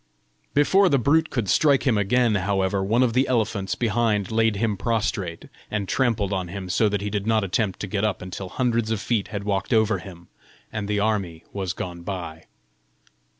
Before 0.55 0.89
the 0.89 0.97
brute 0.97 1.29
could 1.29 1.47
strike 1.47 1.85
again, 1.85 2.33
however, 2.33 2.83
one 2.83 3.03
of 3.03 3.13
the 3.13 3.27
elephants 3.27 3.75
behind 3.75 4.31
laid 4.31 4.55
him 4.55 4.75
prostrate, 4.75 5.45
and 5.69 5.87
trampled 5.87 6.33
on 6.33 6.47
him 6.47 6.69
so 6.69 6.89
that 6.89 7.01
he 7.01 7.11
did 7.11 7.27
not 7.27 7.43
attempt 7.43 7.79
to 7.81 7.87
get 7.87 8.03
up 8.03 8.19
until 8.19 8.49
hundreds 8.49 8.89
of 8.89 8.99
feet 8.99 9.27
had 9.27 9.43
walked 9.43 9.71
over 9.73 9.99
him, 9.99 10.27
and 10.73 10.87
the 10.87 10.99
army 10.99 11.43
was 11.53 11.73
gone 11.73 12.01
by. 12.01 12.45